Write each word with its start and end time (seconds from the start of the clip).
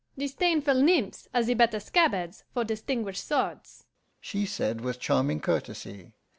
'Disdainful 0.17 0.81
nymphs 0.81 1.27
are 1.31 1.43
the 1.43 1.53
better 1.53 1.79
scabbards 1.79 2.43
for 2.55 2.63
distinguished 2.63 3.23
swords,' 3.23 3.85
she 4.19 4.47
said, 4.47 4.81
with 4.81 4.99
charming 4.99 5.39
courtesy. 5.39 6.13